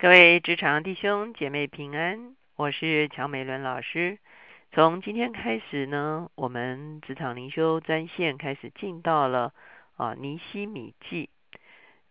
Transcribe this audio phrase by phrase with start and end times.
[0.00, 4.20] 各位职场弟兄姐妹平安，我是乔美伦老师。
[4.70, 9.52] 从今天开始呢，我们职场灵修专线开始进到了
[9.96, 11.30] 啊尼西米记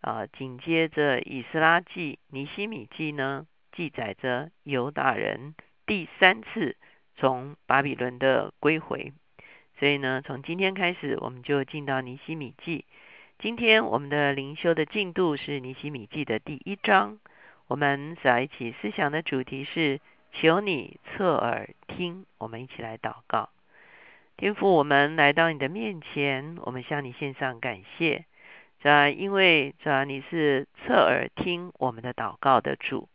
[0.02, 6.76] 啊，紧接着以斯拉记、尼西米记呢，记载着犹大人第三次
[7.16, 9.14] 从巴比伦的归回。
[9.80, 12.84] 所以呢，从今天开始，我们就进到尼西米记。
[13.40, 17.20] 今天我们的灵修的进度是尼西米记的第一章。
[17.68, 20.00] 我们在一起思想的主题是：
[20.32, 22.26] 求你侧耳听。
[22.38, 23.50] 我们一起来祷告，
[24.38, 28.24] 天父，我们来到你的面前，我们向你献上感谢。
[28.80, 33.10] 这因为这你是侧耳听我们的祷告的主。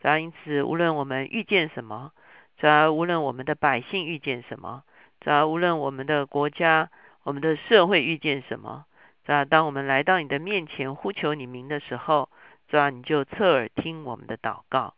[0.00, 2.10] 这因此，无论我们遇见什么，
[2.58, 4.82] 这无论我们的百姓遇见什么，
[5.20, 6.90] 这无论我们的国家、
[7.22, 8.84] 我们的社会遇见什么，
[9.24, 12.28] 这当我们来到你的面前呼求你名的时候。
[12.72, 14.94] 主啊，你就侧耳听我们的祷告。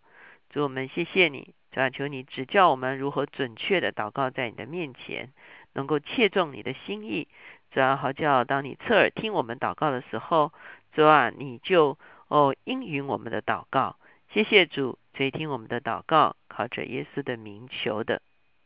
[0.48, 1.56] 主，我们谢谢你。
[1.72, 5.32] 主啊，求你指教我们如何准确的祷告在你的面前，
[5.72, 7.26] 能够切中你的心意。
[7.72, 10.52] 主啊，好叫当你侧耳听我们祷告的时候，
[10.92, 13.96] 主啊，你就哦应允我们的祷告。
[14.32, 18.22] 谢谢主垂听我们的祷告，靠着耶稣的名求的，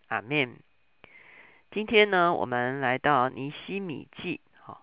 [0.08, 0.54] 阿门。
[1.70, 4.42] 今天呢，我们来到尼西米记。
[4.60, 4.82] 好，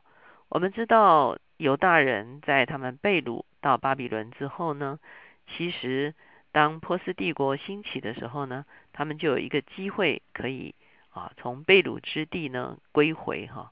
[0.50, 3.44] 我们知道犹大人在他们被掳。
[3.62, 5.00] 到巴比伦之后呢，
[5.48, 6.14] 其实
[6.52, 10.76] 当波斯帝国兴起的时候呢，他们就有一个机会可以
[11.10, 13.72] 啊从被掳之地呢归回哈。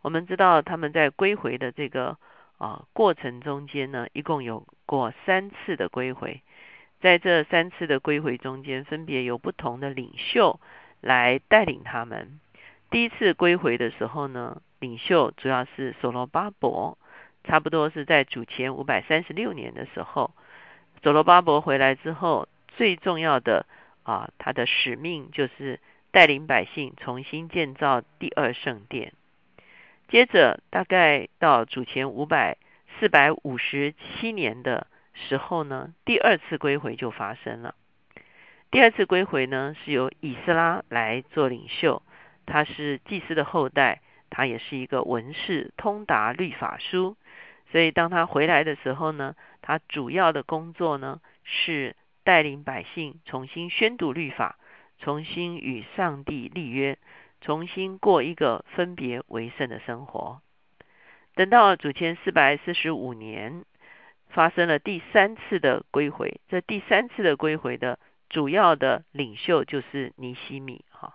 [0.00, 2.16] 我们知道他们在归回的这个
[2.56, 6.40] 啊过程中间呢，一共有过三次的归回，
[7.02, 10.58] 在这三次的归回中间，分别有不同的领袖
[11.02, 12.40] 来带领他们。
[12.90, 16.96] 第一次归回的时候呢，领袖主要是所罗巴伯。
[17.44, 20.32] 差不多是在主前五百三十六年的时候，
[21.02, 23.66] 所罗巴伯回来之后，最重要的
[24.02, 25.78] 啊，他的使命就是
[26.10, 29.12] 带领百姓重新建造第二圣殿。
[30.08, 32.56] 接着，大概到主前五百
[32.98, 37.74] 四百五十七年的时候呢，第二次归回就发生了。
[38.70, 42.02] 第二次归回呢，是由以斯拉来做领袖，
[42.46, 44.00] 他是祭司的后代，
[44.30, 47.16] 他也是一个文士，通达律法书。
[47.74, 54.60] 所以，当他回来的时候呢，他主要的工作呢是带领百姓重新宣读律法，
[55.00, 56.96] 重新与上帝立约，
[57.40, 60.40] 重新过一个分别为圣的生活。
[61.34, 63.64] 等到主前四百四十五年，
[64.28, 66.40] 发生了第三次的归回。
[66.48, 67.98] 这第三次的归回的
[68.28, 71.14] 主要的领袖就是尼西米哈。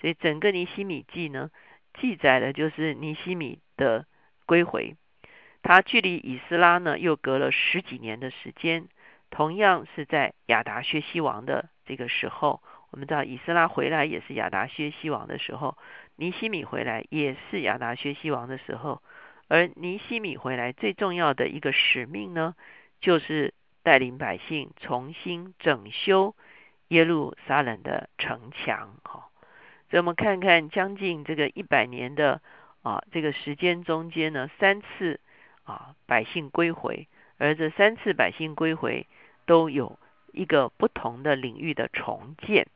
[0.00, 1.50] 所以，整个尼西米记呢，
[1.98, 4.06] 记载的就是尼西米的
[4.46, 4.94] 归回。
[5.66, 8.86] 他距离以斯拉呢，又隔了十几年的时间。
[9.30, 12.62] 同样是在亚达薛西王的这个时候，
[12.92, 15.76] 我们知道以斯拉回来也是亚达薛西王的时候，
[16.14, 19.02] 尼西米回来也是亚达薛西王的时候。
[19.48, 22.54] 而尼西米回来最重要的一个使命呢，
[23.00, 23.52] 就是
[23.82, 26.36] 带领百姓重新整修
[26.88, 28.94] 耶路撒冷的城墙。
[29.02, 29.26] 哈，
[29.90, 32.40] 所以我们看看将近这个一百年的
[32.82, 35.18] 啊这个时间中间呢，三次。
[35.66, 37.06] 啊，百姓归回，
[37.36, 39.06] 而这三次百姓归回
[39.44, 39.98] 都有
[40.32, 42.68] 一个不同的领域的重建。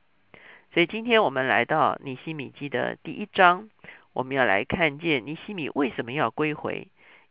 [0.74, 3.70] 所以今天我们来到尼西米记的第一章，
[4.12, 6.88] 我们要来看见尼西米为什么要归回，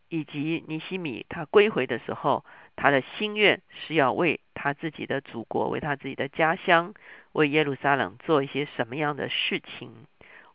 [0.07, 2.43] 以及尼西米他归回的时候，
[2.75, 6.93] 他的心愿是要为他自己的祖国、为他自己的家乡、
[7.33, 9.91] 为耶路撒冷做一些什么样的事情。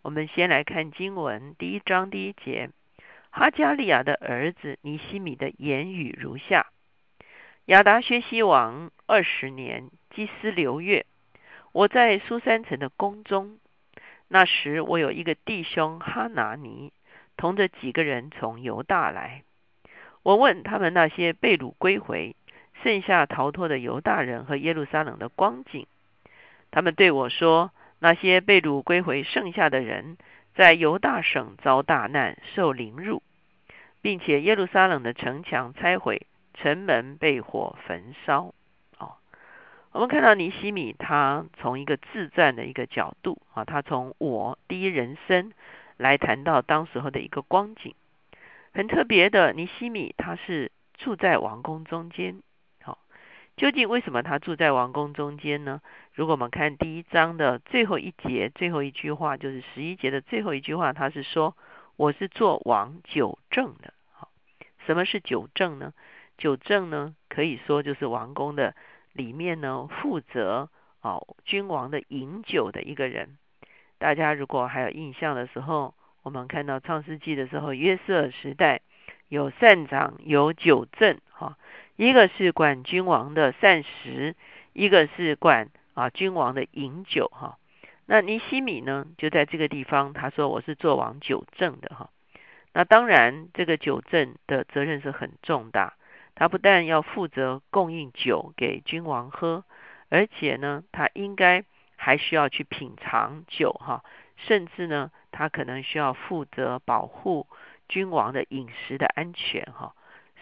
[0.03, 2.71] 我们先来看经文第一章第一节。
[3.37, 6.67] 哈加利亚的儿子尼西米的言语如下：
[7.65, 11.05] 亚达薛西王二十年，基斯流月，
[11.73, 13.59] 我在苏三城的宫中。
[14.29, 16.93] 那时我有一个弟兄哈拿尼，
[17.37, 19.43] 同着几个人从犹大来。
[20.23, 22.37] 我问他们那些被掳归回、
[22.85, 25.89] 剩下逃脱的犹大人和耶路撒冷的光景。
[26.71, 30.19] 他们对我说：那些被掳归回剩下的人。
[30.55, 33.23] 在犹大省遭大难，受凌辱，
[34.01, 38.55] 并且耶路撒冷的城墙拆毁，城门被火焚烧。
[38.99, 39.17] 哦，
[39.91, 45.53] 我们看到尼西米，他从一个自传的一个角度啊，他从我第一人生
[45.97, 47.95] 来谈到当时候的一个光景，
[48.73, 49.53] 很特别的。
[49.53, 52.41] 尼西米他是住在王宫中间。
[53.57, 55.81] 究竟为什么他住在王宫中间呢？
[56.13, 61.57] 如果我们看第一章的最后一节最后一句话，就是十一节的最后一句话，他是说
[61.97, 64.29] ：“我是做王九正的。”好，
[64.87, 65.93] 什么是九正呢？
[66.37, 68.75] 九正呢，可以说就是王宫的
[69.13, 70.69] 里面呢负责
[71.01, 73.39] 哦君王的饮酒的一个人。
[73.99, 78.81] 大家如果还有印象的时候，我们看到创世纪的时候，约瑟时代
[79.29, 81.57] 有善长有酒政，哈，
[81.97, 84.35] 一个是管君王的膳食，
[84.73, 87.59] 一个是管啊君王的饮酒，哈。
[88.07, 92.11] 那尼西米呢，就在这个地方，他说我是做王酒政的，哈。
[92.73, 95.95] 那当然，这个酒政的责任是很重大。
[96.35, 99.65] 他不但要负责供应酒给君王喝，
[100.09, 101.65] 而且呢，他应该
[101.95, 104.03] 还需要去品尝酒哈，
[104.37, 107.47] 甚至呢，他可能需要负责保护
[107.89, 109.95] 君王的饮食的安全哈，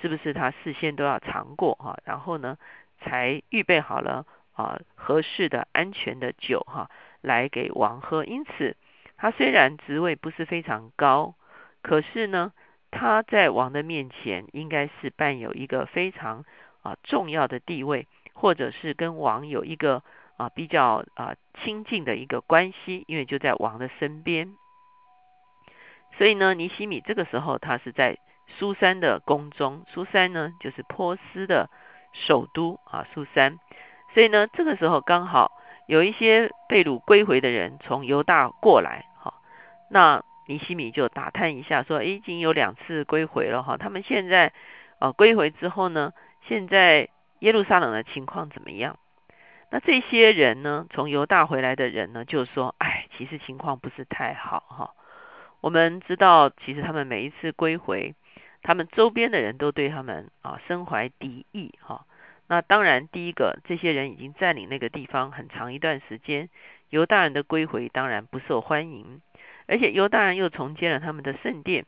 [0.03, 0.35] 是不是？
[0.35, 2.59] 他事先都要尝过哈，然后呢，
[3.01, 6.91] 才预备好了啊合适的安全的酒哈，
[7.23, 8.27] 来给王喝。
[8.27, 8.77] 因此，
[9.17, 11.35] 他虽然职位不是非常高，
[11.81, 12.53] 可是呢。
[12.95, 16.45] 他在王的面前应该是伴有一个非常
[16.83, 20.03] 啊重要的地位，或者是跟王有一个
[20.37, 21.35] 啊比较啊
[21.65, 24.55] 亲近的一个关系，因为就在王的身边。
[26.19, 28.19] 所以呢，尼西米这个时候他是在
[28.59, 31.69] 苏珊的宫中，苏珊呢就是波斯的
[32.13, 33.59] 首都啊，苏珊。
[34.15, 35.53] 所以呢，这个时候刚好
[35.87, 39.35] 有一些被掳归回的人从犹大过来，哈，
[39.91, 40.23] 那。
[40.49, 44.53] 尼西米就打探一下，说：“哎已经有两次归回了哈，他们现在
[44.99, 46.13] 呃归回之后呢，
[46.49, 47.09] 现在
[47.39, 48.99] 耶路撒冷的情况怎么样？
[49.71, 54.91] 那这些人呢，从犹大回来的人呢，就说：哎，其实情况不是太好哈。
[55.61, 58.17] 我们知道，其实他们每一次归回，
[58.63, 62.07] 他们周边的人都对他们啊身怀敌意哈。
[62.49, 66.49] 那当然，第一个，这些人已经占领那个地方很长一段时间，
[66.91, 69.21] 犹大人的归回当然不受欢迎。”
[69.69, 71.87] 而且犹大人又重建了他们的圣殿，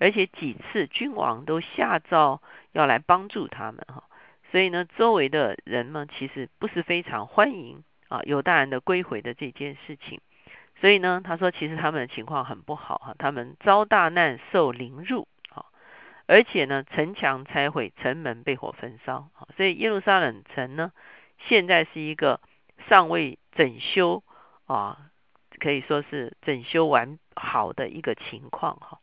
[0.00, 2.42] 而且几次君王都下诏
[2.72, 4.04] 要来帮助他们哈，
[4.50, 10.20] 所以呢，周围的人们其实不是非常欢迎啊犹大人的归回的这件事情。
[10.80, 15.28] 所以呢，他说其实他们的情况很不好哈，他们遭大难受凌辱，
[16.32, 20.92] 而且呢城墙拆毁，城门被火焚烧，所以耶路撒冷城呢
[21.46, 22.40] 现在是一个
[22.88, 24.24] 尚未整修
[24.64, 25.08] 啊。
[25.58, 28.98] 可以说是整修完好的一个情况哈。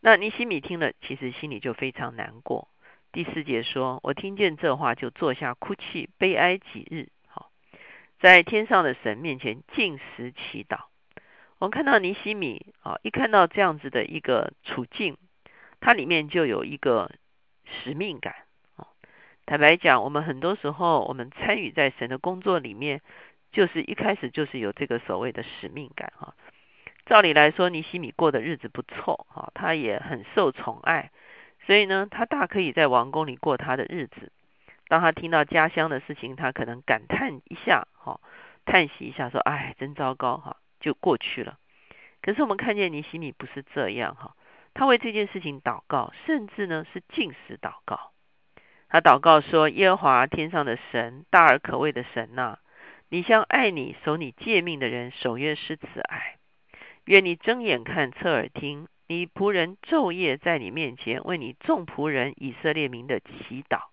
[0.00, 2.68] 那尼西米听了，其实心里就非常难过。
[3.10, 7.50] 第四节说：“我听见这话，就坐下哭泣，悲哀几日。”好，
[8.20, 10.84] 在天上的神面前进食祈祷。
[11.58, 15.16] 我们看到尼西米啊，一看到这样子的一个处境，
[15.86, 17.12] 它里面就有一个
[17.64, 18.34] 使命感
[18.74, 18.88] 啊。
[19.46, 23.02] 坦白讲，我们很多时候，我们参与在神的工作里面。
[23.52, 26.34] 就是一开始就是有这个所谓的使命感哈。
[27.06, 31.10] 照理来说，尼西米过的日子不错哈，他也很受宠爱，
[31.64, 34.32] 所以呢，他大可以在王宫里过他的日子。
[34.88, 38.20] 当他听到家乡的事情，他可能感叹一下哈，
[38.66, 41.56] 叹息一下说：“哎，真糟糕哈！”就过去了。
[42.20, 44.34] 可是我们看见尼西米不是这样哈，
[44.78, 48.12] 他为这件事情祷告，甚至呢是进食祷告。
[48.90, 52.58] 他祷告说：“耶和华天上的神，大而可畏的神呐！”
[53.08, 56.36] 你向爱你、守你诫命的人守约施慈爱，
[57.06, 63.84] 愿你睁眼看、侧耳听，你仆人昼夜在你面前为你众仆人以色列民的祈祷，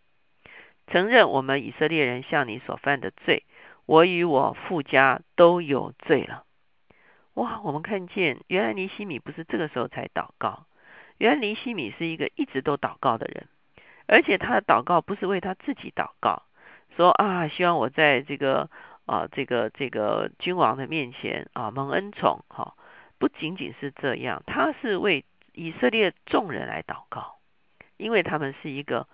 [0.87, 3.45] 承认我们以色列人向你所犯的罪，
[3.85, 6.43] 我与我父家都有罪了。
[7.35, 7.61] 哇！
[7.63, 10.65] 我们看见，原来尼西米不是这个时候才祷告，
[11.17, 13.47] 原来尼西米是一个一直都祷告的人，
[14.07, 16.43] 而且他的祷告不是为他自己祷告，
[16.95, 18.69] 说啊，希望我在这个。
[19.05, 22.73] 啊，这个这个君王的面前啊，蒙恩宠哈，
[23.17, 27.35] 不仅仅是这样，他是为以色列众人来祷告，
[27.97, 29.05] 因为他们是一个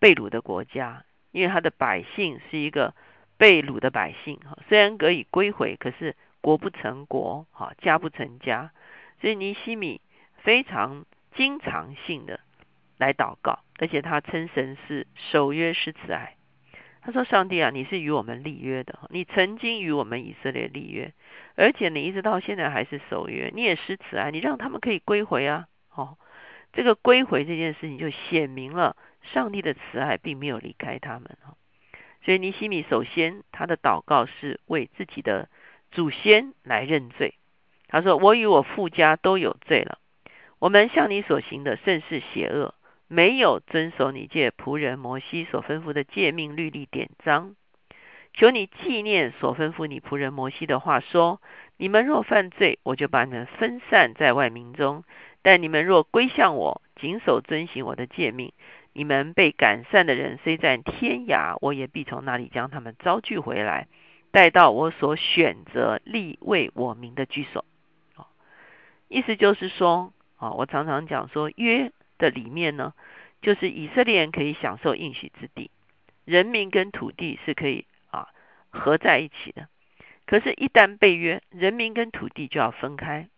[0.00, 2.96] 被掳的国家，因为他的百姓是一个
[3.36, 8.72] 被掳的百姓哈，虽然可以归回，可是国不成国哈，家不成家，
[9.20, 10.00] 所以尼西米
[10.38, 12.40] 非常经常性的
[12.98, 16.36] 来祷告，而且他称神是守约是慈爱。
[17.04, 21.12] 他说：“上帝啊，你是与我们立约的，你曾经与我们以色列立约，
[21.56, 25.66] 而且你一直到现在还是守约，你也施慈爱，你让他们可以归回啊！
[25.94, 26.16] 哦，
[26.72, 31.36] 这个归回这件事情就显明了上帝的慈爱并没有离开他们。
[32.24, 35.48] 所以尼西米首先他的祷告是为自己的
[35.90, 37.34] 祖先来认罪。
[37.88, 39.98] 他说：我与我父家都有罪了，
[40.62, 42.72] 我们向你所行的甚是邪恶。”
[43.08, 47.56] 没有遵守你借仆人摩西所吩咐的诫命律例典章，
[48.32, 51.42] 求你纪念所吩咐你仆人摩西的话，说：
[51.76, 55.02] 你们若犯罪，我就把你们分散在外民中；
[55.42, 58.54] 但你们若归向我，谨守遵行我的诫命，
[58.94, 63.88] 你们被赶散的人虽在天涯，我也必从那里将他们招聚回来，
[64.30, 67.66] 带到我所选择立为我名的居所。
[69.08, 72.94] 意思就是说，啊，我常常讲说，约的里面呢，
[73.42, 75.70] 就是以色列人可以享受应许之地，
[76.24, 78.26] 人民跟土地是可以啊
[78.70, 79.68] 合在一起的。
[80.26, 83.28] 可是，一旦被约，人民跟土地就要分开，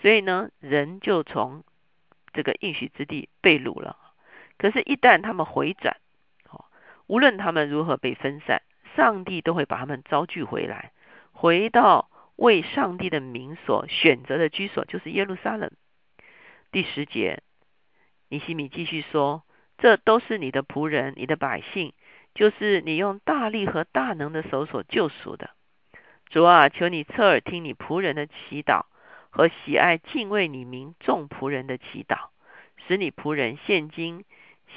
[0.00, 1.62] 所以呢，人就从
[2.32, 3.96] 这个应许之地被掳了。
[4.58, 5.96] 可是，一旦他们回转，
[6.50, 6.64] 哦，
[7.06, 8.62] 无论他们如何被分散，
[8.96, 10.90] 上帝都会把他们招聚回来，
[11.30, 15.70] 回到为上帝的名所选择的居所，就是耶路撒冷。
[16.72, 17.42] 第十节，
[18.30, 19.44] 尼西米继续说
[19.76, 21.92] ：“这都是你的仆人，你的百姓，
[22.34, 25.50] 就是你用大力和大能的手所救赎的。
[26.30, 28.86] 主啊，求你侧耳听你仆人的祈祷，
[29.28, 32.28] 和喜爱敬畏你名众仆人的祈祷，
[32.88, 34.24] 使你仆人现今。”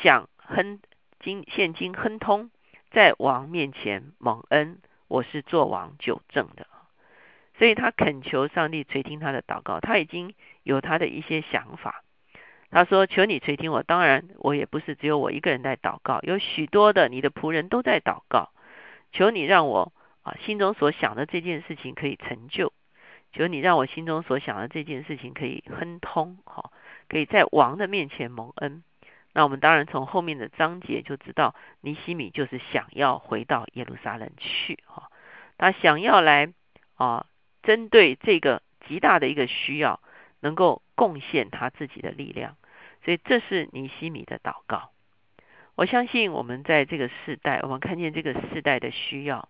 [0.04, 0.82] 想亨
[1.22, 2.52] 今现今亨通，
[2.92, 6.68] 在王面前蒙恩，我是做王久正的，
[7.58, 9.80] 所以他恳求上帝垂听他的祷告。
[9.80, 10.34] 他已经
[10.64, 12.04] 有他的一些想法。
[12.72, 13.84] 他说：“求你垂听我。
[13.84, 18.50] 当然，我也不是只有我一个人在祷告，有许多的你的仆人都在祷告。
[19.14, 19.94] 求你让我
[20.24, 22.74] 啊心中所想的这件事情可以成就。
[23.32, 26.72] 求你让我心中所想的这件事情可以亨通，哈，
[27.08, 28.84] 可以在王的面前蒙恩。”
[29.34, 35.10] 那我们当然从后面的章节就知道，尼西米就是想要回到耶路撒冷去哈，
[35.58, 36.54] 他想要来
[36.96, 37.26] 啊，
[37.66, 40.00] 针对这个极大的一个需要，
[40.40, 42.56] 能够贡献他自己的力量，
[43.04, 44.92] 所以这是尼西米的祷告。
[45.76, 49.50] 我相信我们在这个世代，我们看见这个世代的需要，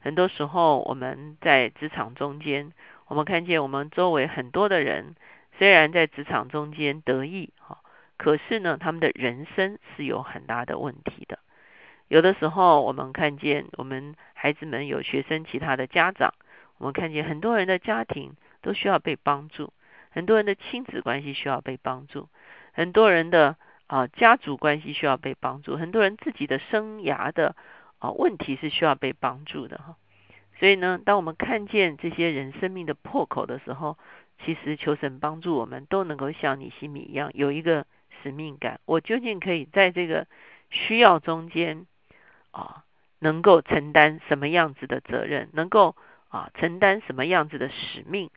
[0.00, 2.72] 很多时候我们在职场中间，
[3.06, 5.14] 我们看见我们周围很多的人，
[5.58, 7.78] 虽然在职场中间得意哈。
[8.16, 11.38] 可是呢，他们的人生是有很大的问题的。
[12.08, 16.32] 有的时候，我们看见我们孩子们有学生，其他的家长，
[16.78, 19.72] 我们看见很多人的家庭都需要被帮助，
[20.10, 22.28] 很多人的亲子关系需要被帮助，
[22.72, 27.56] 很多人的啊家族关系需要被帮助，很多人自己的生涯的
[27.98, 29.96] 啊问题是需要被帮助的哈。
[30.58, 33.98] 所以呢，当我们看见这些人生命的破口的时候，
[34.44, 37.86] 其实求神帮助我们都能够像你心里一样有一个。
[38.22, 40.26] 使命感，我究竟可以在这个
[40.70, 41.84] 需要中间
[42.52, 42.84] 啊，
[43.18, 45.50] 能够承担什么样子的责任？
[45.52, 45.94] 能够
[46.34, 48.28] 啊，承担什么样子的使命？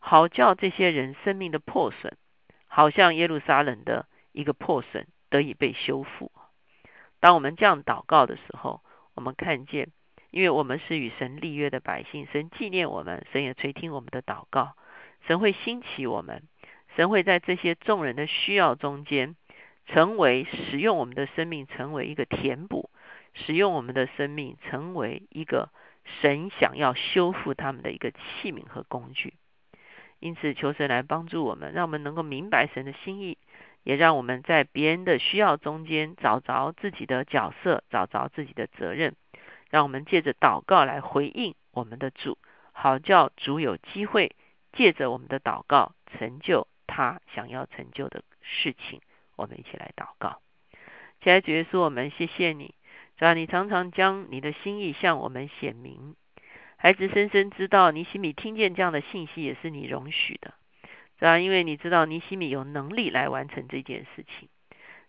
[0.00, 2.16] 好叫这些人生命的破损，
[2.66, 6.32] 好像耶路撒冷的一个破损得以被修复。
[7.20, 8.82] 当我们这样祷告的时候，
[9.14, 9.92] 我们看见，
[10.32, 14.74] 因为我们是与神立约的百姓，神纪念我们，神也垂听我们的祷告，
[15.28, 16.42] 神会兴起我们。
[16.96, 19.36] 神会在这些众人的需要中间，
[19.86, 22.90] 成为使用我们的生命，成为一个填补；
[23.32, 25.70] 使用我们的生命，成为一个
[26.04, 29.34] 神想要修复他们的一个器皿和工具。
[30.20, 33.36] 因此，求神来帮助我们，让我们能够明白神的心意，
[33.82, 39.14] 也让我们在别人的需要中间找着自己的角色，找着自己的责任。
[39.70, 42.38] 让我们借着祷告来回应我们的主，
[42.72, 44.34] 好叫主有机会
[44.72, 46.68] 借着我们的祷告成就。
[46.86, 49.00] 他想要成就的事情，
[49.36, 50.40] 我们一起来祷告。
[51.20, 52.74] 亲爱的主耶稣，我们谢谢你，
[53.18, 56.16] 主要你常常将你的心意向我们显明。
[56.76, 60.54] 孩子深深知道，尼西米听见这样的信息也是你容许的，
[61.18, 64.48] 主要因为你知道尼西米有能力来完成这件事情。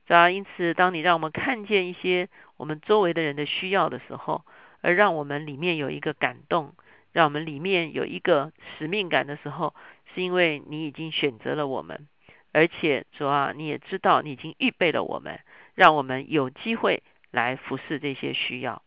[0.05, 4.45] 主要因此，当你让我们看见一些我们周围的人的需要的时候，
[4.81, 6.75] 而让我们里面有一个感动，
[7.11, 9.73] 让我们里面有一个使命感的时候。
[10.13, 12.07] 是因为你已经选择了我们，
[12.53, 15.41] 而且主啊，你也知道你已经预备了我们，
[15.73, 17.03] 让我们有机会
[17.35, 18.81] 来服侍这些需要，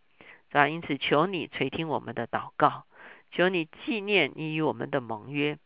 [0.50, 2.84] 主啊，因此求你垂听我们的祷告，
[3.30, 5.58] 求你纪念你与我们的盟约，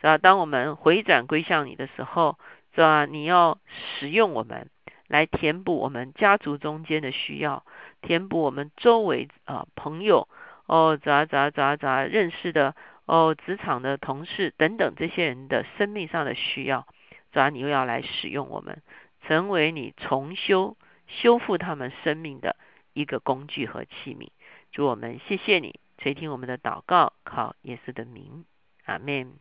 [0.00, 2.36] 主啊，当我们回转归向你的时候，
[2.74, 4.68] 是吧，你要使用我们
[5.06, 7.64] 来填补我们家族中间的需要，
[8.02, 10.28] 填补我们周围啊朋友
[10.66, 12.74] 哦，咋咋咋咋认识的。
[13.06, 16.86] 哦，职场的同事等等这些人的生命上的需要，
[17.32, 18.80] 主要你又要来使用我们，
[19.26, 22.56] 成为你重修、修复他们生命的
[22.92, 24.28] 一个工具和器皿。
[24.72, 28.44] 主我们谢谢你垂听我们的祷告，靠耶稣的名，
[28.84, 29.34] 阿门。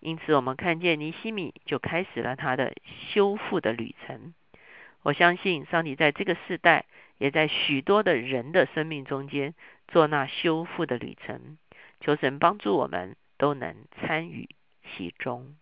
[0.00, 2.74] 因此，我们看见尼西米就开始了他的
[3.08, 4.34] 修复的旅程。
[5.02, 6.84] 我相信上帝在这个世代，
[7.18, 9.54] 也在许多的人的生命中间
[9.88, 11.58] 做那修复的旅程。
[12.00, 14.48] 求神帮助我们都能参与
[14.84, 15.56] 其中。